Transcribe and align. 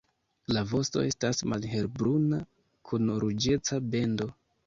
La 0.55 0.61
vosto 0.69 1.03
estas 1.09 1.41
malhelbruna, 1.51 2.39
kun 2.91 3.13
ruĝeca 3.25 3.81
bendo. 3.97 4.31